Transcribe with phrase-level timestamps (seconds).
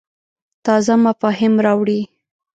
[0.65, 1.99] تازه مفاهیم راوړې.